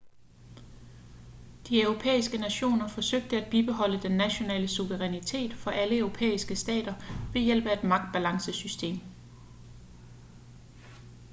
[1.69, 6.93] de europæiske nationer forsøgte at bibeholde den nationale suverænitet for alle europæiske stater
[7.33, 8.99] ved hjælp af et magtbalancesystem